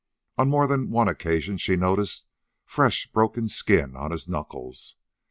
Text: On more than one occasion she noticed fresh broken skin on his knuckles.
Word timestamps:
On 0.35 0.49
more 0.49 0.65
than 0.65 0.89
one 0.89 1.07
occasion 1.07 1.57
she 1.57 1.75
noticed 1.75 2.25
fresh 2.65 3.05
broken 3.11 3.47
skin 3.47 3.95
on 3.95 4.09
his 4.09 4.27
knuckles. 4.27 4.97